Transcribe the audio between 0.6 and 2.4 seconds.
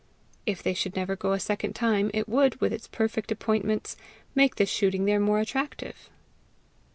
they should never go a second time, it